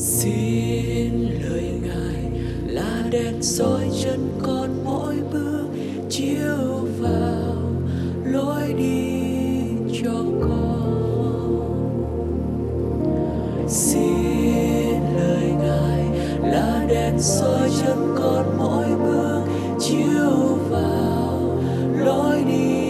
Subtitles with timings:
[0.00, 5.66] xin lời ngài là đèn soi chân con mỗi bước
[6.10, 7.54] chiếu vào
[8.24, 9.12] lối đi
[10.02, 10.90] cho con.
[13.68, 16.04] Xin lời ngài
[16.50, 19.42] là đèn soi chân con mỗi bước
[19.80, 21.62] chiếu vào
[22.04, 22.89] lối đi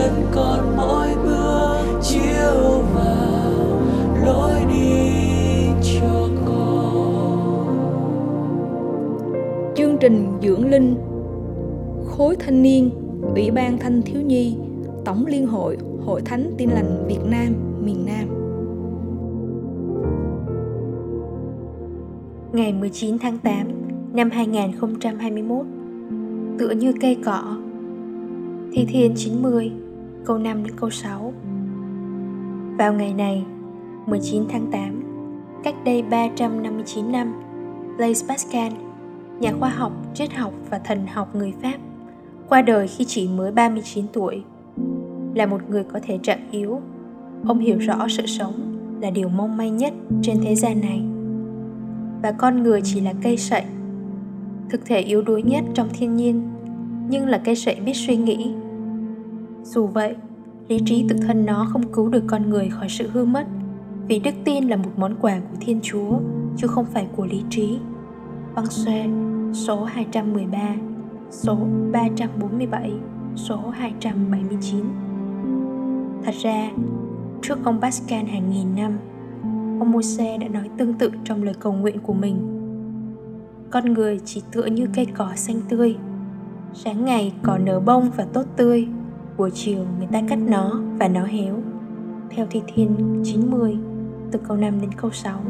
[0.00, 3.80] chân con mỗi bước chiếu vào
[4.24, 5.10] lối đi
[5.82, 7.76] cho con.
[9.76, 10.94] Chương trình dưỡng linh
[12.06, 12.90] khối thanh niên
[13.34, 14.56] ủy ban thanh thiếu nhi
[15.04, 17.54] tổng liên hội hội thánh tin lành việt nam
[17.84, 18.28] miền nam.
[22.52, 23.66] Ngày 19 tháng 8
[24.12, 25.66] năm 2021
[26.58, 27.56] tựa như cây cỏ
[28.72, 29.72] Thi Thiên 90
[30.24, 31.32] câu 5 đến câu 6
[32.78, 33.44] Vào ngày này
[34.06, 35.02] 19 tháng 8
[35.64, 37.42] cách đây 359 năm
[37.96, 38.72] Blaise Pascal
[39.40, 41.76] nhà khoa học, triết học và thần học người Pháp
[42.48, 44.42] qua đời khi chỉ mới 39 tuổi
[45.34, 46.80] là một người có thể trạng yếu.
[47.46, 51.02] Ông hiểu rõ sự sống là điều mong manh nhất trên thế gian này.
[52.22, 53.62] Và con người chỉ là cây sậy
[54.70, 56.50] thực thể yếu đuối nhất trong thiên nhiên
[57.08, 58.54] nhưng là cây sậy biết suy nghĩ
[59.62, 60.16] dù vậy
[60.68, 63.46] lý trí tự thân nó không cứu được con người khỏi sự hư mất
[64.08, 66.18] vì đức tin là một món quà của Thiên Chúa
[66.56, 67.78] chứ không phải của lý trí.
[68.54, 69.06] Băng xoe
[69.52, 70.58] số 213,
[71.30, 71.58] số
[71.92, 72.92] 347,
[73.36, 74.84] số 279.
[76.24, 76.70] Thật ra,
[77.42, 78.98] trước ông Pascal hàng nghìn năm,
[79.80, 82.36] ông Mose đã nói tương tự trong lời cầu nguyện của mình.
[83.70, 85.96] Con người chỉ tựa như cây cỏ xanh tươi.
[86.74, 88.88] Sáng ngày cỏ nở bông và tốt tươi,
[89.40, 91.54] buổi chiều người ta cắt nó và nó héo.
[92.30, 93.76] Theo Thi Thiên 90,
[94.30, 95.40] từ câu 5 đến câu 6.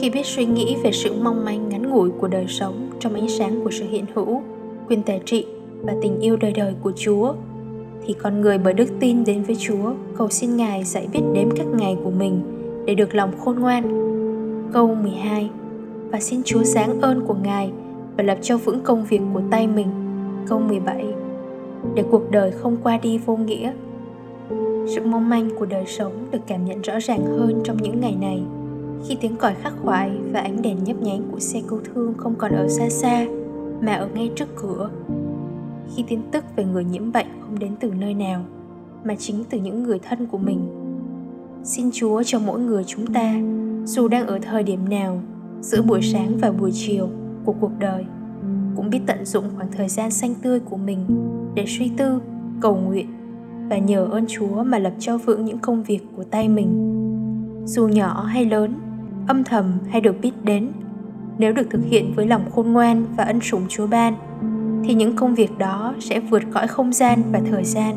[0.00, 3.28] Khi biết suy nghĩ về sự mong manh ngắn ngủi của đời sống trong ánh
[3.28, 4.42] sáng của sự hiện hữu,
[4.88, 5.46] quyền tài trị
[5.82, 7.34] và tình yêu đời đời của Chúa,
[8.06, 11.50] thì con người bởi đức tin đến với Chúa cầu xin Ngài dạy biết đếm
[11.56, 12.42] các ngày của mình
[12.86, 13.82] để được lòng khôn ngoan.
[14.72, 15.50] Câu 12
[16.10, 17.70] Và xin Chúa sáng ơn của Ngài
[18.16, 19.88] và lập cho vững công việc của tay mình.
[20.48, 21.19] Câu 17
[21.94, 23.72] để cuộc đời không qua đi vô nghĩa.
[24.86, 28.16] Sự mong manh của đời sống được cảm nhận rõ ràng hơn trong những ngày
[28.20, 28.42] này,
[29.08, 32.34] khi tiếng còi khắc khoải và ánh đèn nhấp nháy của xe cứu thương không
[32.38, 33.26] còn ở xa xa,
[33.80, 34.90] mà ở ngay trước cửa.
[35.94, 38.44] Khi tin tức về người nhiễm bệnh không đến từ nơi nào,
[39.04, 40.60] mà chính từ những người thân của mình.
[41.64, 43.34] Xin chúa cho mỗi người chúng ta,
[43.84, 45.20] dù đang ở thời điểm nào,
[45.60, 47.08] giữa buổi sáng và buổi chiều
[47.44, 48.04] của cuộc đời
[48.80, 50.98] cũng biết tận dụng khoảng thời gian xanh tươi của mình
[51.54, 52.22] để suy tư
[52.60, 53.06] cầu nguyện
[53.68, 56.68] và nhờ ơn Chúa mà lập cho vững những công việc của tay mình.
[57.66, 58.74] Dù nhỏ hay lớn,
[59.28, 60.68] âm thầm hay được biết đến,
[61.38, 64.14] nếu được thực hiện với lòng khôn ngoan và ân sủng Chúa ban,
[64.84, 67.94] thì những công việc đó sẽ vượt cõi không gian và thời gian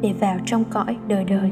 [0.00, 1.50] để vào trong cõi đời đời.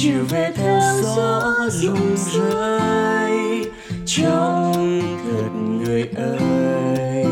[0.00, 3.64] Chiều về theo gió rụng rơi
[4.06, 7.24] trong thật người ơi.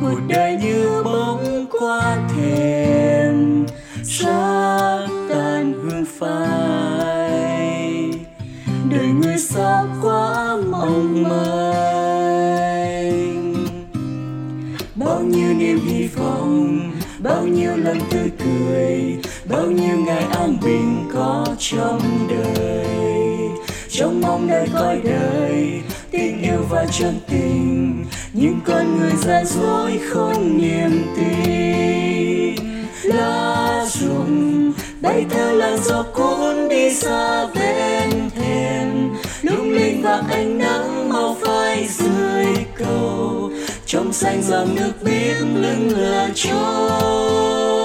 [0.00, 3.66] Cuộc đời như bóng qua thềm
[4.04, 8.10] xa tan hương phai.
[8.90, 11.94] Đời người xa quá mong manh.
[14.94, 19.18] Bao nhiêu niềm hy vọng, bao nhiêu lần tươi cười
[19.48, 22.86] bao nhiêu ngày an bình có trong đời.
[23.88, 28.04] Trong mong đời coi đời, tình yêu và chân tình.
[28.32, 32.54] Nhưng con người ra dối không niềm tin.
[33.02, 39.14] Lá rụng bay theo làn gió cuốn đi xa bên thềm.
[39.42, 42.46] Lung linh và ánh nắng màu phai dưới
[42.78, 43.50] cầu.
[43.86, 47.83] Trong xanh dòng nước biếc lưng lờ trôi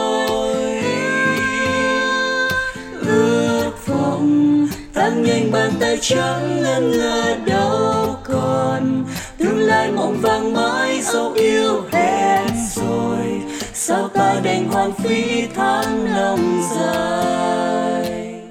[5.52, 9.04] bàn tay trắng ngân ngơ đâu còn
[9.38, 13.42] tương lai mộng vàng mãi dấu yêu hết rồi.
[13.74, 18.42] Sao ta đành hoang phí tháng năm dài?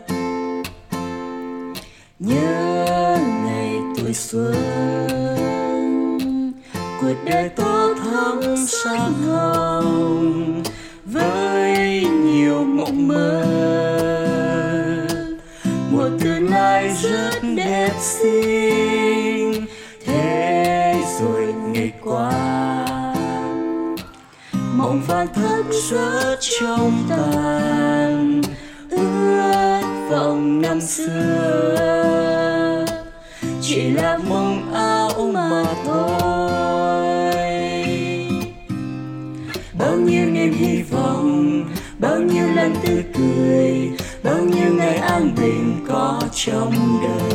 [2.19, 4.55] Nhớ ngày tuổi xuân,
[7.00, 10.62] cuộc đời tô thắm sang hồng.
[11.05, 13.45] Với nhiều mộng mơ
[17.88, 19.67] đẹp sinh.
[20.06, 22.32] Thế rồi ngày qua.
[24.52, 28.43] Mộng vàng thức giấc trong tàn
[28.90, 31.67] ước vọng năm xưa.
[33.62, 37.32] Chỉ là mong ảo mà thôi.
[39.79, 41.64] Bao nhiêu niềm hy vọng,
[41.99, 43.90] bao nhiêu lần tươi cười,
[44.23, 47.27] bao nhiêu ngày an bình có trong đời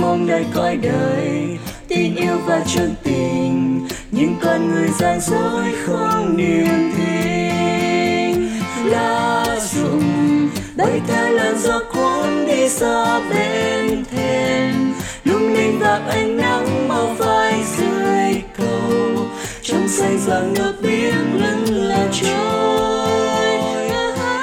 [0.00, 1.58] mong đời coi đời.
[1.88, 8.48] Tình yêu và chân tình nhưng con người gian dối không niềm tin.
[8.84, 9.44] Lá
[9.74, 14.92] rụng bay theo làn gió cuốn đi xa bên thềm.
[15.24, 19.26] Lung linh vạc ánh nắng màu vai dưới cầu.
[19.62, 23.88] Trong xanh dòng nước biếc lưng là trôi.
[23.88, 24.42] À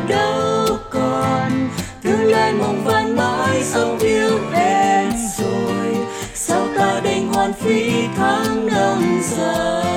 [0.09, 1.69] đâu còn.
[2.03, 5.97] Tương lai mong vàn mãi sông yêu hết rồi.
[6.35, 9.90] Sao ta đành hoàn phí tháng năm dài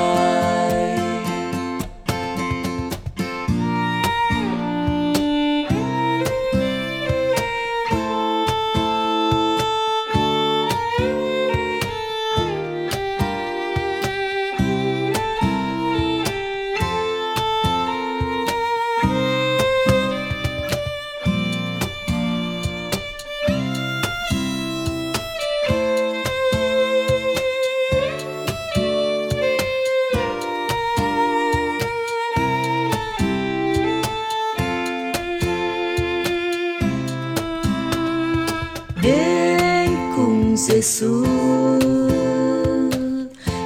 [40.68, 41.26] Giêsu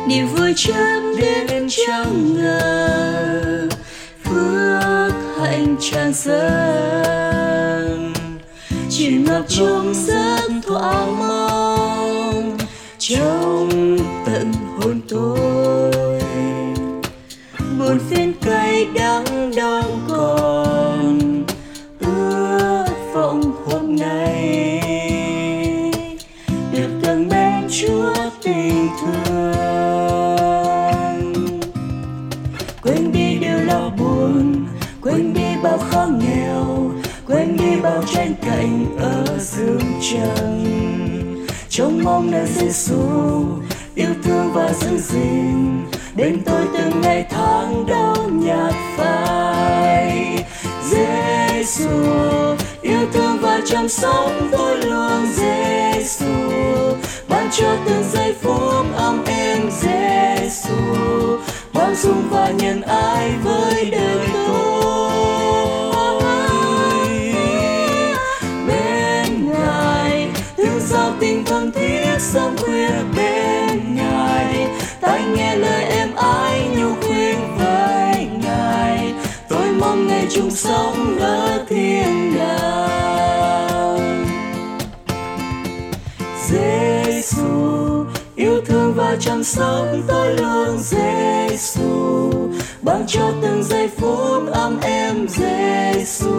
[0.07, 3.67] niềm vui chớp đến chẳng ngờ.
[4.23, 8.13] Phước hạnh tràn dâng.
[8.89, 12.57] Chìm ngập trong giấc thỏa mong.
[12.99, 16.21] Trong tận hồn tôi.
[17.79, 21.43] Buồn phiền cay đắng đông còn
[21.99, 24.56] ước vọng hôm nay
[38.47, 41.45] cạnh ở dương trần.
[41.69, 43.01] Trong mong nơi Giêsu,
[43.95, 45.85] yêu thương và giữ gìn
[46.15, 50.43] bên tôi từng ngày tháng đau nhạt phai.
[50.83, 51.89] Giêsu,
[52.81, 56.25] yêu thương và chăm sóc tôi luôn, Giêsu.
[57.29, 60.75] Ban cho từng giây phút ấm êm, Giêsu.
[61.73, 64.16] Bao dung và nhân ái với đời
[80.37, 84.25] chung sống ở thiên đàng.
[86.47, 92.31] Giêsu yêu thương và chăm sóc tôi luôn Giêsu
[92.81, 96.31] ban cho từng giây phút ấm êm Giêsu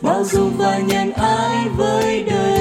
[0.00, 2.51] bao dung và nhân ái với đời